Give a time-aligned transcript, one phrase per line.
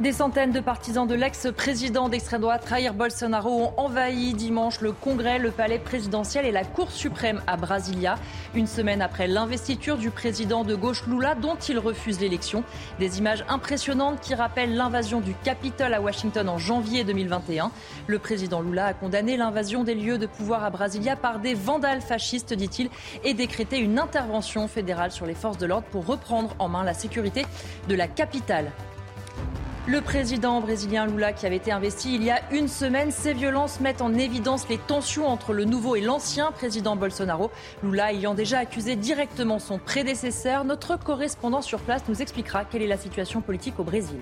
[0.00, 5.38] Des centaines de partisans de l'ex-président d'extrême droite Jair Bolsonaro ont envahi dimanche le Congrès,
[5.38, 8.14] le palais présidentiel et la Cour suprême à Brasilia.
[8.54, 12.64] Une semaine après l'investiture du président de gauche Lula, dont il refuse l'élection.
[12.98, 17.70] Des images impressionnantes qui rappellent l'invasion du Capitole à Washington en janvier 2021.
[18.06, 22.00] Le président Lula a condamné l'invasion des lieux de pouvoir à Brasilia par des vandales
[22.00, 22.88] fascistes, dit-il,
[23.22, 26.94] et décrété une intervention fédérale sur les forces de l'ordre pour reprendre en main la
[26.94, 27.44] sécurité
[27.86, 28.72] de la capitale.
[29.86, 33.80] Le président brésilien Lula, qui avait été investi il y a une semaine, ces violences
[33.80, 37.50] mettent en évidence les tensions entre le nouveau et l'ancien président Bolsonaro.
[37.82, 42.86] Lula ayant déjà accusé directement son prédécesseur, notre correspondant sur place nous expliquera quelle est
[42.86, 44.20] la situation politique au Brésil.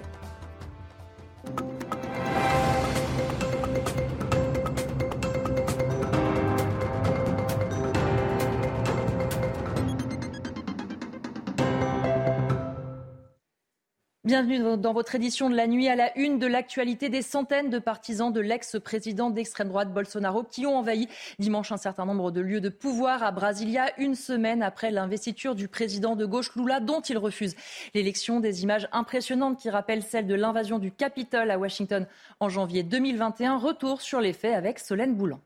[14.29, 17.79] Bienvenue dans votre édition de la nuit à la une de l'actualité des centaines de
[17.79, 22.61] partisans de l'ex-président d'extrême droite Bolsonaro qui ont envahi dimanche un certain nombre de lieux
[22.61, 27.17] de pouvoir à Brasilia une semaine après l'investiture du président de gauche Lula dont il
[27.17, 27.57] refuse
[27.95, 28.39] l'élection.
[28.39, 32.07] Des images impressionnantes qui rappellent celles de l'invasion du Capitole à Washington
[32.39, 33.57] en janvier 2021.
[33.57, 35.41] Retour sur les faits avec Solène Boulan.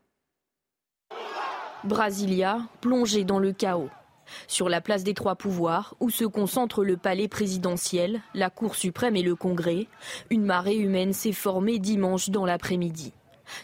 [1.85, 3.89] Brasilia, plongée dans le chaos.
[4.47, 9.15] Sur la place des trois pouvoirs, où se concentrent le palais présidentiel, la Cour suprême
[9.15, 9.87] et le Congrès,
[10.29, 13.13] une marée humaine s'est formée dimanche dans l'après-midi.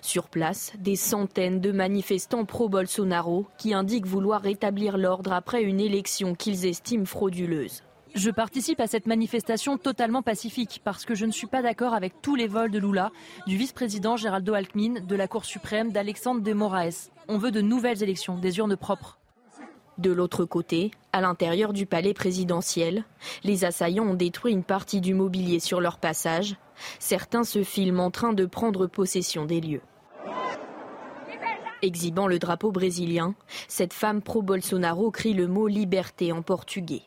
[0.01, 6.35] Sur place, des centaines de manifestants pro-Bolsonaro qui indiquent vouloir rétablir l'ordre après une élection
[6.35, 7.83] qu'ils estiment frauduleuse.
[8.15, 12.21] Je participe à cette manifestation totalement pacifique parce que je ne suis pas d'accord avec
[12.21, 13.11] tous les vols de Lula,
[13.45, 17.11] du vice-président Geraldo Alckmin, de la Cour suprême, d'Alexandre de Moraes.
[17.27, 19.18] On veut de nouvelles élections, des urnes propres.
[19.99, 23.03] De l'autre côté, à l'intérieur du palais présidentiel,
[23.43, 26.55] les assaillants ont détruit une partie du mobilier sur leur passage.
[26.99, 29.81] Certains se filment en train de prendre possession des lieux.
[31.81, 33.35] Exhibant le drapeau brésilien,
[33.67, 37.03] cette femme pro-Bolsonaro crie le mot liberté en portugais.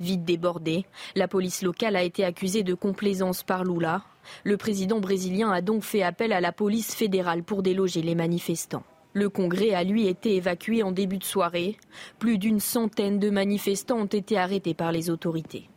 [0.00, 4.04] Vite débordée, la police locale a été accusée de complaisance par Lula.
[4.44, 8.84] Le président brésilien a donc fait appel à la police fédérale pour déloger les manifestants.
[9.12, 11.76] Le Congrès a lui été évacué en début de soirée.
[12.18, 15.68] Plus d'une centaine de manifestants ont été arrêtés par les autorités.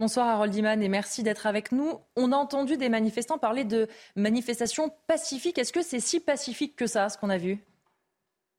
[0.00, 2.00] Bonsoir Harold Iman et merci d'être avec nous.
[2.16, 5.58] On a entendu des manifestants parler de manifestations pacifiques.
[5.58, 7.58] Est-ce que c'est si pacifique que ça, ce qu'on a vu?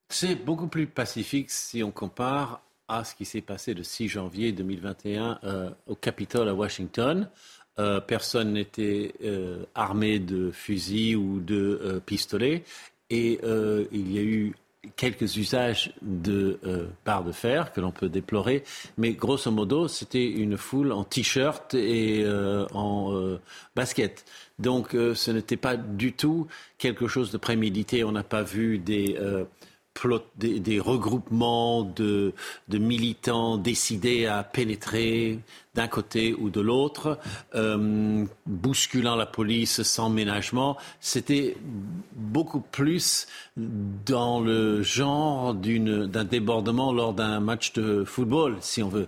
[0.10, 4.52] C'est beaucoup plus pacifique si on compare à ce qui s'est passé le 6 janvier
[4.52, 7.30] 2021 euh, au Capitole à Washington.
[7.80, 12.64] Euh, personne n'était euh, armé de fusils ou de pistolets
[13.14, 14.56] et euh, il y a eu
[14.96, 18.64] quelques usages de euh, barres de fer que l'on peut déplorer,
[18.98, 23.38] mais grosso modo, c'était une foule en t-shirt et euh, en
[23.76, 24.26] basket.
[24.58, 26.48] Donc ce n'était pas du tout
[26.80, 28.04] quelque chose de prémédité.
[28.04, 29.16] On n'a pas vu des
[30.38, 32.34] des, regroupements de,
[32.70, 35.40] militants décidés à pénétrer
[35.76, 37.18] d'un côté ou de l'autre,
[37.56, 40.78] euh, bousculant la police sans ménagement.
[41.00, 41.58] C'était
[42.16, 43.28] beaucoup plus
[43.58, 49.08] dans le genre d'un débordement lors d'un match de football, si on veut,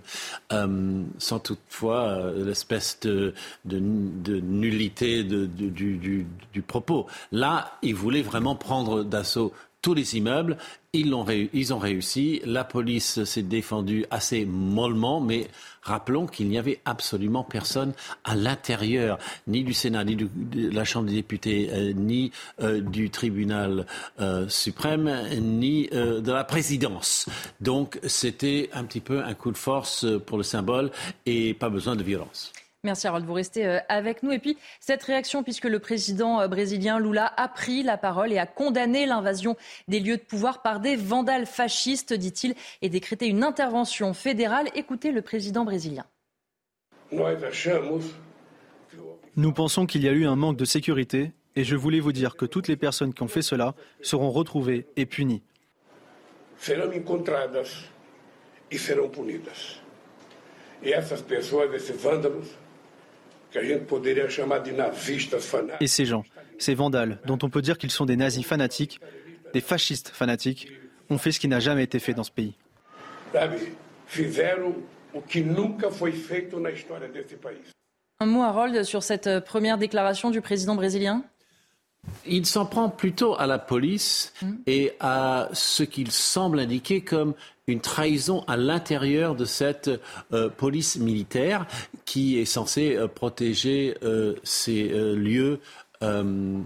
[0.52, 3.32] euh, sans toutefois euh, l'espèce de,
[3.64, 7.06] nullité du, du propos.
[7.30, 10.56] Là, ils voulaient vraiment prendre d'assaut tous les immeubles.
[10.92, 12.40] Ils, ont, ils ont réussi.
[12.44, 15.48] La police s'est défendue assez mollement, mais
[15.82, 17.92] rappelons qu'il n'y avait absolument personne
[18.24, 20.28] à l'intérieur, ni du Sénat, ni de
[20.70, 23.86] la Chambre des députés, euh, ni euh, du tribunal
[24.20, 27.28] euh, suprême, ni de la présidence.
[27.60, 30.90] Donc c'était un petit peu un coup de force pour le symbole
[31.26, 32.52] et pas besoin de violence.
[32.86, 34.30] Merci Harold, vous restez euh, avec nous.
[34.30, 38.38] Et puis cette réaction, puisque le président euh, brésilien Lula a pris la parole et
[38.38, 39.56] a condamné l'invasion
[39.88, 44.68] des lieux de pouvoir par des vandales fascistes, dit-il, et décrété une intervention fédérale.
[44.76, 46.04] Écoutez le président brésilien.
[49.36, 52.36] Nous pensons qu'il y a eu un manque de sécurité et je voulais vous dire
[52.36, 55.42] que toutes les personnes qui ont fait cela seront retrouvées et punies.
[60.82, 60.94] Et
[65.86, 66.24] ces gens,
[66.58, 69.00] ces vandales, dont on peut dire qu'ils sont des nazis fanatiques,
[69.52, 70.68] des fascistes fanatiques,
[71.10, 72.54] ont fait ce qui n'a jamais été fait dans ce pays.
[78.20, 81.22] Un mot, Harold, sur cette première déclaration du président brésilien?
[82.24, 84.52] Il s'en prend plutôt à la police mmh.
[84.66, 87.34] et à ce qu'il semble indiquer comme
[87.66, 89.90] une trahison à l'intérieur de cette
[90.32, 91.66] euh, police militaire
[92.04, 95.60] qui est censée euh, protéger euh, ces lieux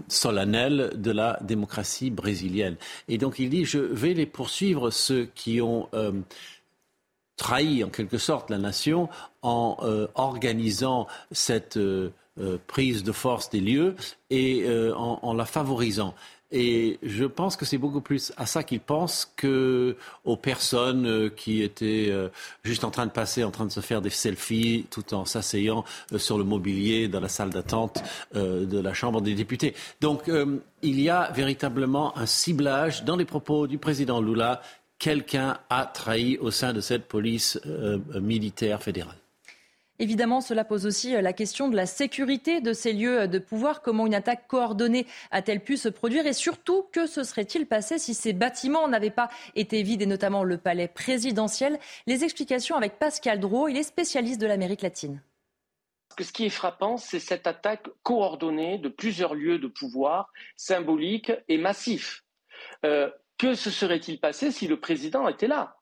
[0.09, 2.75] solennels de la démocratie brésilienne.
[3.07, 5.87] Et donc il dit, je vais les poursuivre, ceux qui ont
[7.37, 9.07] trahi en quelque sorte la nation
[9.41, 9.77] en
[10.15, 11.79] organisant cette
[12.67, 13.95] prise de force des lieux
[14.29, 14.65] et
[14.97, 16.13] en, la favorisant.
[16.51, 21.61] Et je pense que c'est beaucoup plus à ça qu'ils pensent qu'aux personnes euh, qui
[21.61, 22.27] étaient euh,
[22.63, 25.85] juste en train de passer, en train de se faire des selfies tout en s'asseyant
[26.11, 28.03] euh, sur le mobilier dans la salle d'attente
[28.33, 29.73] de la Chambre des députés.
[29.99, 30.29] Donc
[30.81, 34.61] il y a véritablement un ciblage dans les propos du président Lula.
[34.99, 37.59] Quelqu'un a trahi au sein de cette police
[38.13, 39.20] militaire fédérale.
[40.01, 43.83] Évidemment, cela pose aussi euh, la question de la sécurité de ces lieux de pouvoir.
[43.83, 48.15] Comment une attaque coordonnée a-t-elle pu se produire Et surtout, que se serait-il passé si
[48.15, 51.77] ces bâtiments n'avaient pas été vides, et notamment le palais présidentiel?
[52.07, 55.21] Les explications avec Pascal Drault, il est spécialiste de l'Amérique latine.
[56.19, 61.59] Ce qui est frappant, c'est cette attaque coordonnée de plusieurs lieux de pouvoir, symbolique et
[61.59, 62.23] massif.
[62.87, 65.77] Euh, que se serait-il passé si le président était là?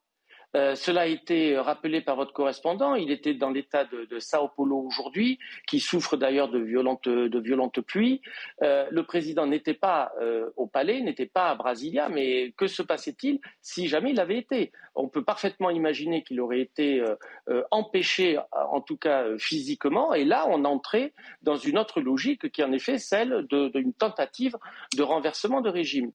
[0.56, 2.96] Euh, cela a été rappelé par votre correspondant.
[2.96, 8.22] Il était dans l'état de, Sao Paulo aujourd'hui, qui souffre d'ailleurs de violentes, pluies.
[8.64, 12.82] Euh, le président n'était pas euh, au palais, n'était pas à Brasilia, mais que se
[12.82, 14.72] passait-il si jamais il avait été?
[14.96, 17.04] On peut parfaitement imaginer qu'il aurait été
[17.72, 22.66] empêché, en tout cas physiquement, et là on entrait dans une autre logique qui est
[22.66, 24.58] en effet celle d'une tentative
[24.98, 26.12] de renversement de régime.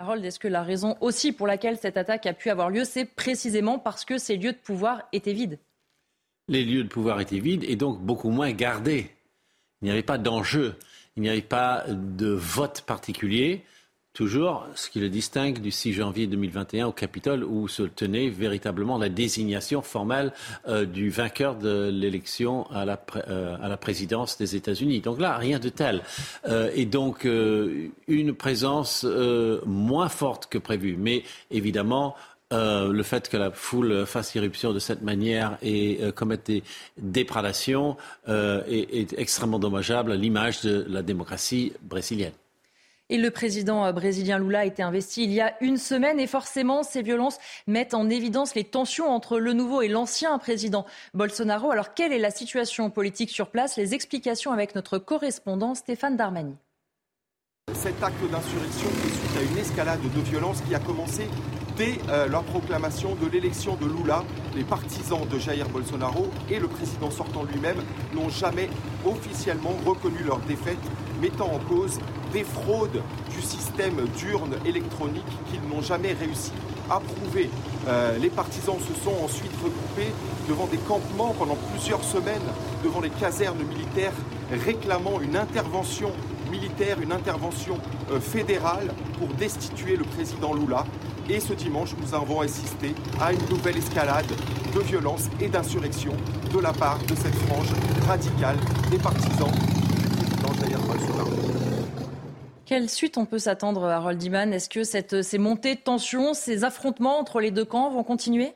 [0.00, 3.04] Harold, est-ce que la raison aussi pour laquelle cette attaque a pu avoir lieu, c'est
[3.04, 5.58] précisément parce que ces lieux de pouvoir étaient vides?
[6.46, 9.10] Les lieux de pouvoir étaient vides et donc beaucoup moins gardés.
[9.82, 10.76] Il n'y avait pas d'enjeu,
[11.16, 13.64] il n'y avait pas de vote particulier
[14.18, 18.98] toujours ce qui le distingue du 6 janvier 2021 au Capitole où se tenait véritablement
[18.98, 20.32] la désignation formelle
[20.66, 25.02] euh, du vainqueur de l'élection à, la, euh, à la présidence des États-Unis.
[25.02, 26.02] Donc là, rien de tel.
[26.48, 27.28] Euh, et donc,
[28.08, 29.06] une présence
[29.64, 30.96] moins forte que prévu.
[30.98, 31.22] Mais
[31.52, 32.16] évidemment,
[32.50, 36.64] le fait que la foule fasse irruption de cette manière et commette des
[36.96, 42.32] déprédations est, est extrêmement dommageable à l'image de la démocratie brésilienne.
[43.10, 46.26] Et le président euh, brésilien Lula a été investi il y a une semaine et
[46.26, 50.84] forcément ces violences mettent en évidence les tensions entre le nouveau et l'ancien président
[51.14, 51.70] Bolsonaro.
[51.70, 53.76] Alors quelle est la situation politique sur place?
[53.76, 56.56] Les explications avec notre correspondant Stéphane Darmani.
[57.74, 61.28] Cet acte d'insurrection fait suite à une escalade de violence qui a commencé
[61.76, 64.24] dès euh, la proclamation de l'élection de Lula.
[64.56, 67.82] Les partisans de Jair Bolsonaro et le président sortant lui-même
[68.14, 68.68] n'ont jamais
[69.06, 70.78] officiellement reconnu leur défaite,
[71.20, 71.98] mettant en cause
[72.32, 73.02] des fraudes
[73.34, 76.52] du système d'urne électronique qu'ils n'ont jamais réussi
[76.90, 77.50] à prouver.
[77.86, 80.12] Euh, les partisans se sont ensuite regroupés
[80.48, 82.42] devant des campements pendant plusieurs semaines,
[82.84, 84.12] devant les casernes militaires,
[84.64, 86.10] réclamant une intervention
[86.50, 87.78] militaire, une intervention
[88.10, 88.88] euh, fédérale
[89.18, 90.84] pour destituer le président Lula.
[91.28, 94.26] Et ce dimanche, nous avons assisté à une nouvelle escalade
[94.74, 96.12] de violence et d'insurrection
[96.52, 97.68] de la part de cette frange
[98.06, 98.56] radicale
[98.90, 99.52] des partisans
[102.66, 104.52] Quelle suite on peut s'attendre, Harold Iman?
[104.52, 108.52] Est-ce que ces montées de tension, ces affrontements entre les deux camps vont continuer?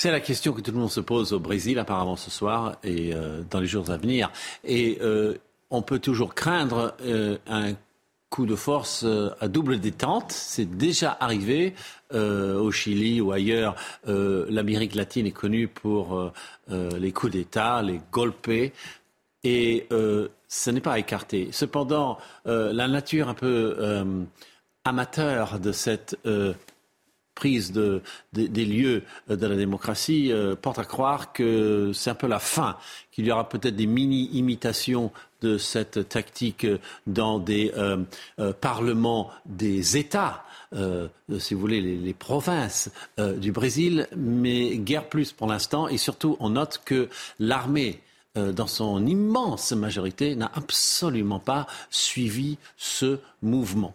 [0.00, 3.12] C'est la question que tout le monde se pose au Brésil, apparemment ce soir et
[3.12, 4.30] euh, dans les jours à venir.
[4.62, 5.38] Et euh,
[5.70, 7.72] on peut toujours craindre euh, un
[8.30, 9.04] coup de force
[9.40, 10.30] à double détente.
[10.30, 11.74] C'est déjà arrivé
[12.12, 13.74] au Chili ou ailleurs.
[14.06, 16.30] L'Amérique latine est connue pour
[16.68, 18.70] les coups d'État, les golpes.
[19.48, 19.86] Et
[20.48, 21.50] ce n'est pas à écarter.
[21.52, 24.24] Cependant, euh, la nature un peu euh,
[24.84, 26.54] amateur de cette euh,
[27.34, 28.02] prise de,
[28.32, 32.76] des lieux de la démocratie porte à croire que c'est un peu la fin,
[33.12, 36.66] qu'il y aura peut-être des mini-imitations de cette tactique
[37.06, 37.72] dans des
[38.60, 40.42] parlements des États.
[41.38, 42.90] si vous voulez, les, les provinces
[43.36, 45.86] du Brésil, mais guère plus pour l'instant.
[45.86, 48.00] Et surtout, on note que l'armée
[48.38, 53.94] euh, dans son immense majorité, n'a absolument pas suivi ce mouvement.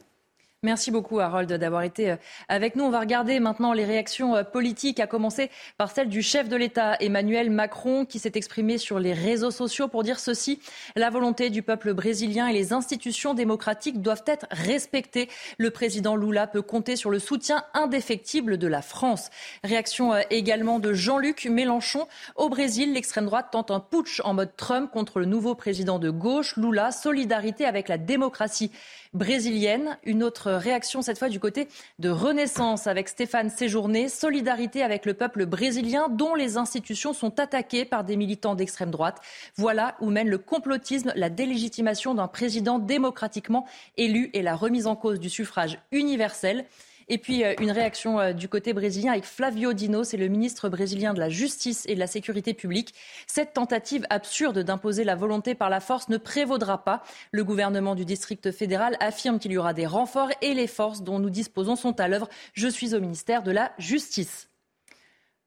[0.65, 2.15] Merci beaucoup Harold d'avoir été euh,
[2.47, 2.85] avec nous.
[2.85, 6.55] On va regarder maintenant les réactions euh, politiques, à commencer par celle du chef de
[6.55, 10.61] l'État, Emmanuel Macron, qui s'est exprimé sur les réseaux sociaux pour dire ceci.
[10.95, 15.27] La volonté du peuple brésilien et les institutions démocratiques doivent être respectées.
[15.57, 19.31] Le président Lula peut compter sur le soutien indéfectible de la France.
[19.65, 22.07] Réaction euh, également de Jean-Luc Mélenchon.
[22.37, 26.09] Au Brésil, l'extrême droite tente un putsch en mode Trump contre le nouveau président de
[26.09, 26.93] gauche, Lula.
[26.93, 28.71] Solidarité avec la démocratie
[29.13, 29.97] brésilienne.
[30.05, 31.67] Une autre réaction, cette fois du côté
[31.99, 34.09] de Renaissance, avec Stéphane Séjourné.
[34.09, 39.21] Solidarité avec le peuple brésilien, dont les institutions sont attaquées par des militants d'extrême droite.
[39.55, 43.65] Voilà où mène le complotisme, la délégitimation d'un président démocratiquement
[43.97, 46.65] élu et la remise en cause du suffrage universel.
[47.09, 50.69] Et puis euh, une réaction euh, du côté brésilien avec Flavio Dino, c'est le ministre
[50.69, 52.93] brésilien de la Justice et de la Sécurité publique.
[53.27, 57.03] Cette tentative absurde d'imposer la volonté par la force ne prévaudra pas.
[57.31, 61.19] Le gouvernement du district fédéral affirme qu'il y aura des renforts et les forces dont
[61.19, 62.29] nous disposons sont à l'œuvre.
[62.53, 64.52] Je suis au ministère de la Justice.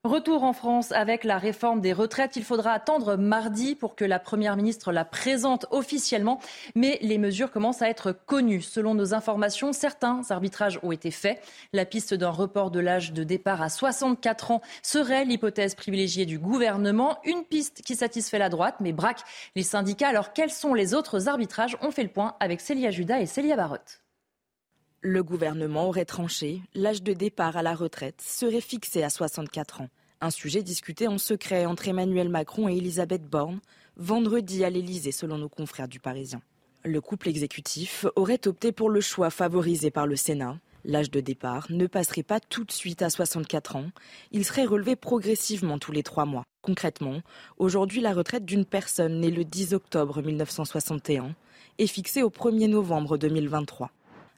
[0.06, 2.36] Retour en France avec la réforme des retraites.
[2.36, 6.38] Il faudra attendre mardi pour que la Première ministre la présente officiellement,
[6.76, 8.62] mais les mesures commencent à être connues.
[8.62, 11.42] Selon nos informations, certains arbitrages ont été faits.
[11.72, 16.38] La piste d'un report de l'âge de départ à 64 ans serait l'hypothèse privilégiée du
[16.38, 17.18] gouvernement.
[17.24, 19.24] Une piste qui satisfait la droite, mais braque
[19.56, 20.08] les syndicats.
[20.08, 21.76] Alors quels sont les autres arbitrages?
[21.80, 24.05] On fait le point avec Célia Judas et Célia Barotte.
[25.08, 29.88] Le gouvernement aurait tranché, l'âge de départ à la retraite serait fixé à 64 ans.
[30.20, 33.60] Un sujet discuté en secret entre Emmanuel Macron et Elisabeth Borne
[33.96, 36.42] vendredi à l'Elysée selon nos confrères du Parisien.
[36.84, 40.58] Le couple exécutif aurait opté pour le choix favorisé par le Sénat.
[40.84, 43.90] L'âge de départ ne passerait pas tout de suite à 64 ans,
[44.32, 46.42] il serait relevé progressivement tous les trois mois.
[46.62, 47.20] Concrètement,
[47.58, 51.36] aujourd'hui la retraite d'une personne née le 10 octobre 1961
[51.78, 53.92] est fixée au 1er novembre 2023.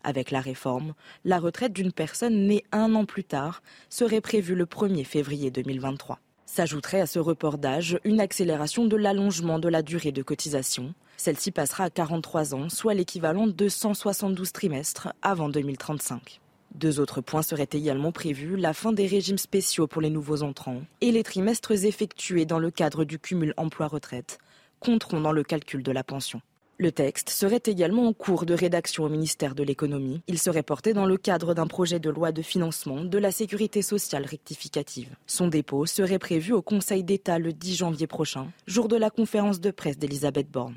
[0.08, 0.94] Avec la réforme,
[1.26, 6.18] la retraite d'une personne née un an plus tard serait prévue le 1er février 2023.
[6.46, 10.94] S'ajouterait à ce report d'âge une accélération de l'allongement de la durée de cotisation.
[11.18, 16.40] Celle-ci passera à 43 ans, soit l'équivalent de 172 trimestres avant 2035.
[16.74, 20.80] Deux autres points seraient également prévus, la fin des régimes spéciaux pour les nouveaux entrants
[21.02, 24.38] et les trimestres effectués dans le cadre du cumul emploi-retraite
[24.80, 26.40] compteront dans le calcul de la pension.
[26.80, 30.23] Le texte serait également en cours de rédaction au ministère de l'économie.
[30.28, 33.82] Il serait porté dans le cadre d'un projet de loi de financement de la sécurité
[33.82, 35.16] sociale rectificative.
[35.26, 39.58] Son dépôt serait prévu au Conseil d'État le 10 janvier prochain, jour de la conférence
[39.58, 40.76] de presse d'Elisabeth Borne.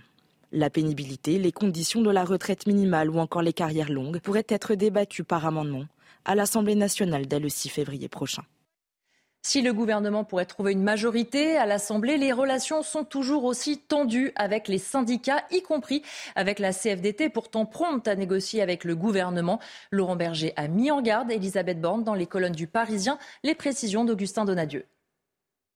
[0.51, 4.73] La pénibilité, les conditions de la retraite minimale ou encore les carrières longues pourraient être
[4.73, 5.85] débattues par amendement
[6.25, 8.41] à l'Assemblée nationale dès le 6 février prochain.
[9.43, 14.31] Si le gouvernement pourrait trouver une majorité à l'Assemblée, les relations sont toujours aussi tendues
[14.35, 16.03] avec les syndicats, y compris
[16.35, 19.59] avec la CFDT, pourtant prompte à négocier avec le gouvernement.
[19.89, 23.17] Laurent Berger a mis en garde Elisabeth Borne dans les colonnes du Parisien.
[23.43, 24.85] Les précisions d'Augustin Donadieu.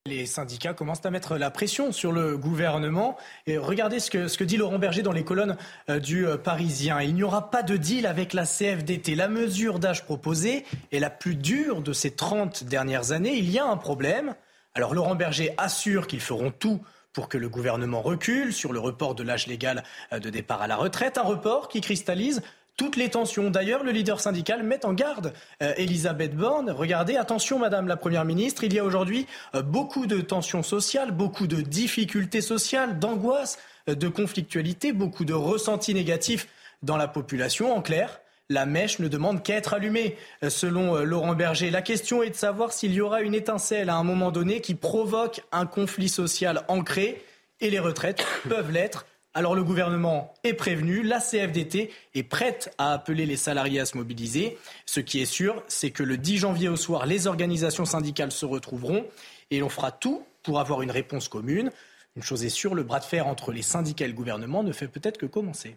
[0.06, 3.16] Les syndicats commencent à mettre la pression sur le gouvernement.
[3.46, 5.56] Et regardez ce que, dit Laurent Berger dans les colonnes
[5.90, 7.00] euh, du euh, Parisien.
[7.00, 9.16] Il n'y aura pas de deal avec la CFDT.
[9.16, 13.36] La mesure d'âge proposée est la plus dure de ces 30 dernières années.
[13.36, 14.36] Il y a un problème.
[14.74, 16.80] Alors Laurent Berger assure qu'ils feront tout
[17.12, 19.82] pour que le gouvernement recule sur le report de l'âge légal
[20.12, 22.42] euh, de départ à la retraite, un report qui cristallise
[22.76, 23.50] toutes les tensions.
[23.50, 26.70] D'ailleurs, le leader syndical met en garde euh, Elisabeth Borne.
[26.70, 31.10] Regardez, attention, Madame la Première ministre, il y a aujourd'hui euh, beaucoup de tensions sociales,
[31.10, 36.48] beaucoup de difficultés sociales, d'angoisse, euh, de conflictualité, beaucoup de ressentis négatifs
[36.82, 37.74] dans la population.
[37.74, 40.16] En clair, la mèche ne demande qu'à être allumée,
[40.48, 41.70] selon Laurent Berger.
[41.70, 44.76] La question est de savoir s'il y aura une étincelle à un moment donné qui
[44.76, 47.24] provoque un conflit social ancré,
[47.60, 49.06] et les retraites peuvent l'être
[49.36, 53.94] alors le gouvernement est prévenu, la CFDT est prête à appeler les salariés à se
[53.98, 54.56] mobiliser.
[54.86, 58.46] Ce qui est sûr, c'est que le 10 janvier au soir, les organisations syndicales se
[58.46, 59.04] retrouveront
[59.50, 61.70] et l'on fera tout pour avoir une réponse commune.
[62.16, 64.72] Une chose est sûre, le bras de fer entre les syndicats et le gouvernement ne
[64.72, 65.76] fait peut-être que commencer.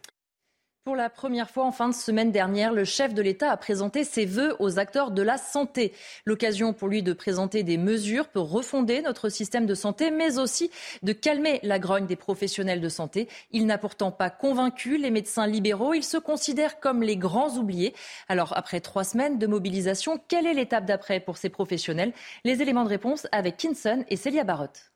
[0.85, 4.05] Pour la première fois en fin de semaine dernière, le chef de l'État a présenté
[4.05, 5.93] ses vœux aux acteurs de la santé.
[6.25, 10.71] L'occasion pour lui de présenter des mesures pour refonder notre système de santé, mais aussi
[11.03, 13.27] de calmer la grogne des professionnels de santé.
[13.51, 15.93] Il n'a pourtant pas convaincu les médecins libéraux.
[15.93, 17.93] Il se considère comme les grands oubliés.
[18.29, 22.13] Alors, après trois semaines de mobilisation, quelle est l'étape d'après pour ces professionnels?
[22.45, 24.91] Les éléments de réponse avec Kinson et Célia Barotte.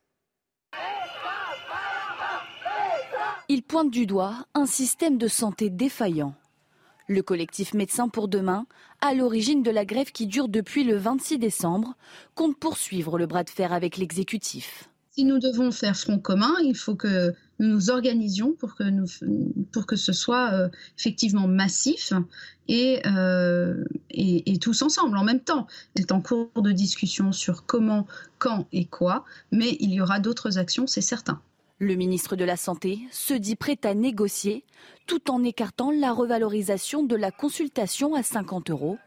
[3.49, 6.33] Il pointe du doigt un système de santé défaillant.
[7.09, 8.65] Le collectif Médecins pour demain,
[9.01, 11.95] à l'origine de la grève qui dure depuis le 26 décembre,
[12.35, 14.89] compte poursuivre le bras de fer avec l'exécutif.
[15.11, 19.07] Si nous devons faire front commun, il faut que nous nous organisions pour que, nous,
[19.73, 22.13] pour que ce soit euh, effectivement massif
[22.69, 25.67] euh, et, et, tous ensemble en même temps.
[25.97, 28.07] C'est en cours de discussion sur comment,
[28.39, 31.41] quand et quoi, mais il y aura d'autres actions, c'est certain.
[31.79, 34.63] Le ministre de la Santé se dit prêt à négocier
[35.07, 38.97] tout en écartant la revalorisation de la consultation à 50 euros.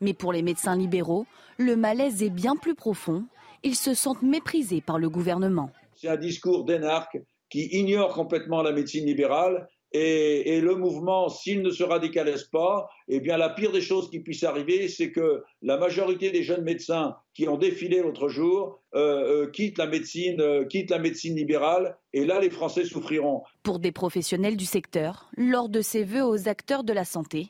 [0.00, 1.26] Mais pour les médecins libéraux,
[1.58, 3.24] le malaise est bien plus profond.
[3.62, 5.70] Ils se sentent méprisés par le gouvernement.
[5.94, 9.68] C'est un discours d'énarque qui ignore complètement la médecine libérale.
[9.92, 14.20] Et, le mouvement, s'il ne se radicalise pas, eh bien, la pire des choses qui
[14.20, 19.44] puisse arriver, c'est que la majorité des jeunes médecins qui ont défilé l'autre jour euh,
[19.44, 21.96] euh, quittent la médecine, euh, la libérale.
[22.12, 23.42] Et là, les Français souffriront.
[23.62, 27.48] Pour des professionnels du secteur, lors de ses vœux aux acteurs de la santé,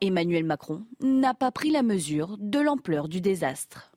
[0.00, 3.92] Emmanuel Macron n'a pas pris la mesure de l'ampleur du désastre.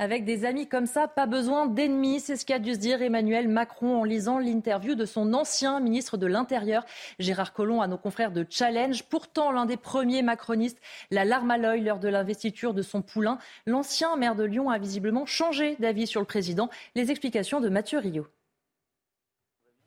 [0.00, 3.46] Avec des amis comme ça, pas besoin d'ennemis, c'est ce qu'a dû se dire Emmanuel
[3.46, 6.84] Macron en lisant l'interview de son ancien ministre de l'Intérieur,
[7.20, 9.04] Gérard Collomb, à nos confrères de Challenge.
[9.04, 10.80] Pourtant, l'un des premiers macronistes,
[11.12, 14.78] la larme à l'œil lors de l'investiture de son poulain, l'ancien maire de Lyon a
[14.78, 16.70] visiblement changé d'avis sur le président.
[16.96, 18.26] Les explications de Mathieu Rio.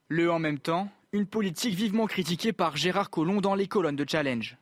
[0.07, 4.05] Le en même temps, une politique vivement critiquée par Gérard Collomb dans les colonnes de
[4.07, 4.55] Challenge.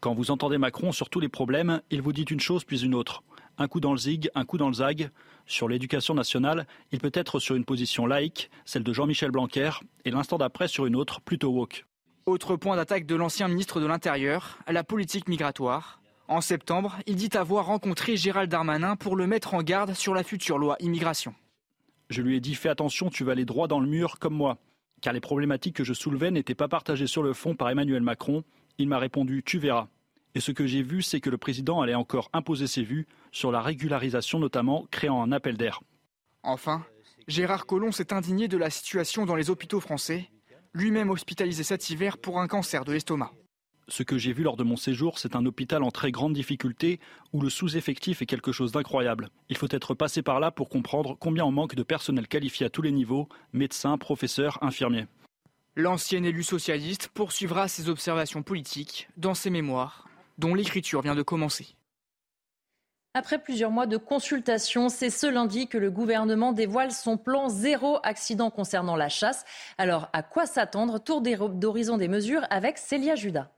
[0.00, 2.94] Quand vous entendez Macron sur tous les problèmes, il vous dit une chose puis une
[2.94, 3.22] autre
[3.60, 5.10] un coup dans le zig, un coup dans le zag.
[5.46, 9.70] Sur l'éducation nationale, il peut être sur une position laïque, celle de Jean-Michel Blanquer,
[10.04, 11.84] et l'instant d'après sur une autre, plutôt woke.
[12.24, 16.00] Autre point d'attaque de l'ancien ministre de l'Intérieur, la politique migratoire.
[16.26, 20.22] En septembre, il dit avoir rencontré Gérald Darmanin pour le mettre en garde sur la
[20.22, 21.34] future loi immigration.
[22.08, 24.56] Je lui ai dit fais attention, tu vas aller droit dans le mur comme moi.
[25.02, 28.42] Car les problématiques que je soulevais n'étaient pas partagées sur le fond par Emmanuel Macron.
[28.78, 29.88] Il m'a répondu tu verras.
[30.34, 33.50] Et ce que j'ai vu, c'est que le président allait encore imposer ses vues sur
[33.50, 35.80] la régularisation, notamment créant un appel d'air.
[36.42, 36.84] Enfin,
[37.26, 40.30] Gérard Collomb s'est indigné de la situation dans les hôpitaux français,
[40.72, 43.32] lui-même hospitalisé cet hiver pour un cancer de l'estomac.
[43.88, 47.00] Ce que j'ai vu lors de mon séjour, c'est un hôpital en très grande difficulté
[47.32, 49.30] où le sous-effectif est quelque chose d'incroyable.
[49.48, 52.70] Il faut être passé par là pour comprendre combien on manque de personnel qualifié à
[52.70, 55.06] tous les niveaux, médecins, professeurs, infirmiers.
[55.74, 60.09] L'ancien élu socialiste poursuivra ses observations politiques dans ses mémoires
[60.40, 61.76] dont l'écriture vient de commencer.
[63.12, 67.98] Après plusieurs mois de consultation, c'est ce lundi que le gouvernement dévoile son plan zéro
[68.04, 69.44] accident concernant la chasse.
[69.78, 70.98] Alors, à quoi s'attendre?
[70.98, 73.50] Tour d'horizon des mesures avec Célia Judas.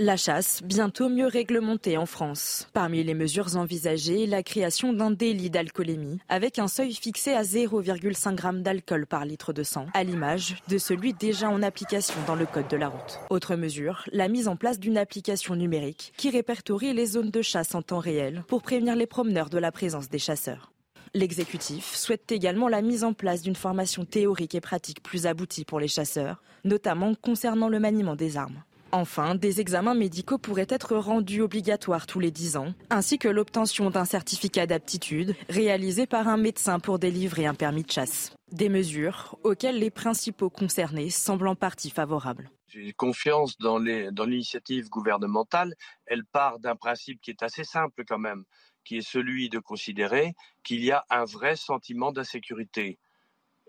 [0.00, 2.68] La chasse, bientôt mieux réglementée en France.
[2.72, 8.40] Parmi les mesures envisagées, la création d'un délit d'alcoolémie, avec un seuil fixé à 0,5
[8.40, 12.46] g d'alcool par litre de sang, à l'image de celui déjà en application dans le
[12.46, 13.18] Code de la route.
[13.28, 17.74] Autre mesure, la mise en place d'une application numérique qui répertorie les zones de chasse
[17.74, 20.70] en temps réel pour prévenir les promeneurs de la présence des chasseurs.
[21.12, 25.80] L'exécutif souhaite également la mise en place d'une formation théorique et pratique plus aboutie pour
[25.80, 28.62] les chasseurs, notamment concernant le maniement des armes.
[28.90, 33.90] Enfin, des examens médicaux pourraient être rendus obligatoires tous les 10 ans, ainsi que l'obtention
[33.90, 38.32] d'un certificat d'aptitude réalisé par un médecin pour délivrer un permis de chasse.
[38.50, 42.50] Des mesures auxquelles les principaux concernés semblent en partie favorables.
[42.68, 45.74] J'ai confiance dans l'initiative gouvernementale.
[46.06, 48.44] Elle part d'un principe qui est assez simple quand même,
[48.84, 52.98] qui est celui de considérer qu'il y a un vrai sentiment d'insécurité.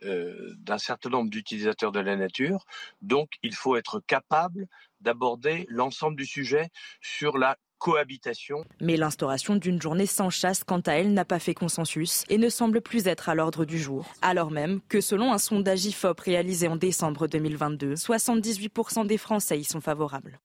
[0.03, 2.65] Euh, d'un certain nombre d'utilisateurs de la nature.
[3.01, 4.67] Donc, il faut être capable
[5.01, 6.69] d'aborder l'ensemble du sujet
[7.01, 8.63] sur la cohabitation.
[8.81, 12.49] Mais l'instauration d'une journée sans chasse, quant à elle, n'a pas fait consensus et ne
[12.49, 14.13] semble plus être à l'ordre du jour.
[14.21, 19.63] Alors même que selon un sondage IFOP réalisé en décembre 2022, 78% des Français y
[19.63, 20.39] sont favorables.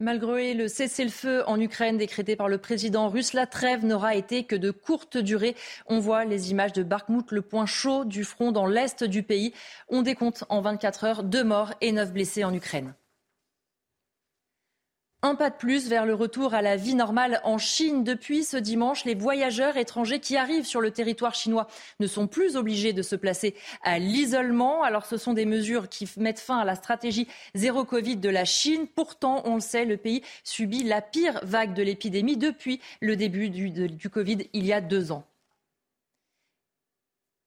[0.00, 4.54] Malgré le cessez-le-feu en Ukraine décrété par le président russe, la trêve n'aura été que
[4.54, 5.56] de courte durée.
[5.86, 9.52] On voit les images de Bakhmut, le point chaud du front dans l'est du pays.
[9.88, 12.94] On décompte en 24 heures deux morts et neuf blessés en Ukraine.
[15.20, 18.04] Un pas de plus vers le retour à la vie normale en Chine.
[18.04, 21.66] Depuis ce dimanche, les voyageurs étrangers qui arrivent sur le territoire chinois
[21.98, 24.84] ne sont plus obligés de se placer à l'isolement.
[24.84, 27.26] Alors ce sont des mesures qui mettent fin à la stratégie
[27.56, 28.86] zéro Covid de la Chine.
[28.86, 33.50] Pourtant, on le sait, le pays subit la pire vague de l'épidémie depuis le début
[33.50, 35.24] du, du Covid il y a deux ans.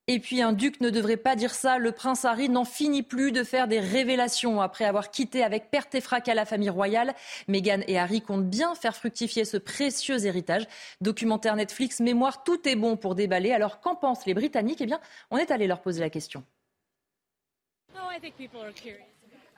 [0.07, 1.77] Et puis un duc ne devrait pas dire ça.
[1.77, 5.93] Le prince Harry n'en finit plus de faire des révélations après avoir quitté avec perte
[5.95, 7.13] et fracas la famille royale.
[7.47, 10.67] Meghan et Harry comptent bien faire fructifier ce précieux héritage.
[11.01, 13.51] Documentaire Netflix, mémoire, tout est bon pour déballer.
[13.51, 14.81] Alors qu'en pensent les Britanniques?
[14.81, 16.43] Eh bien, on est allé leur poser la question.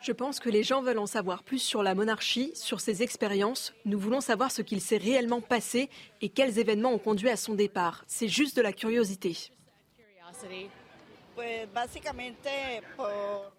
[0.01, 3.73] Je pense que les gens veulent en savoir plus sur la monarchie, sur ses expériences.
[3.85, 5.89] Nous voulons savoir ce qu'il s'est réellement passé
[6.21, 8.03] et quels événements ont conduit à son départ.
[8.07, 9.37] C'est juste de la curiosité.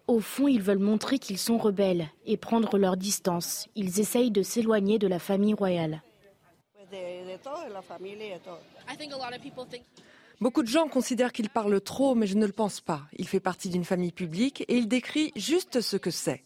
[0.07, 3.67] Au fond, ils veulent montrer qu'ils sont rebelles et prendre leur distance.
[3.75, 6.01] Ils essayent de s'éloigner de la famille royale.
[10.41, 13.01] Beaucoup de gens considèrent qu'il parle trop, mais je ne le pense pas.
[13.17, 16.43] Il fait partie d'une famille publique et il décrit juste ce que c'est.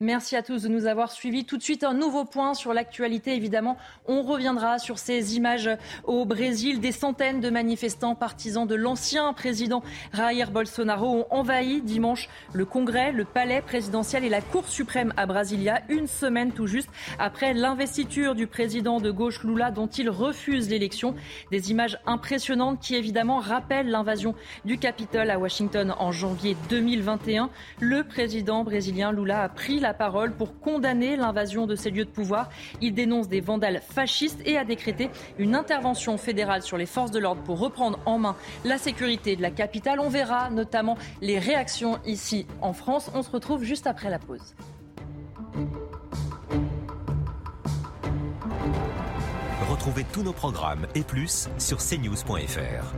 [0.00, 1.44] Merci à tous de nous avoir suivis.
[1.44, 3.34] Tout de suite, un nouveau point sur l'actualité.
[3.34, 5.68] Évidemment, on reviendra sur ces images
[6.04, 6.78] au Brésil.
[6.78, 9.82] Des centaines de manifestants partisans de l'ancien président
[10.14, 15.26] Jair Bolsonaro ont envahi dimanche le Congrès, le palais présidentiel et la Cour suprême à
[15.26, 20.70] Brasilia, une semaine tout juste après l'investiture du président de gauche Lula dont il refuse
[20.70, 21.16] l'élection.
[21.50, 27.50] Des images impressionnantes qui évidemment rappellent l'invasion du Capitole à Washington en janvier 2021.
[27.80, 32.04] Le président brésilien Lula a pris la la parole pour condamner l'invasion de ces lieux
[32.04, 32.50] de pouvoir.
[32.82, 37.18] Il dénonce des vandales fascistes et a décrété une intervention fédérale sur les forces de
[37.18, 39.98] l'ordre pour reprendre en main la sécurité de la capitale.
[39.98, 43.10] On verra notamment les réactions ici en France.
[43.14, 44.54] On se retrouve juste après la pause.
[49.70, 52.92] Retrouvez tous nos programmes et plus sur cnews.fr.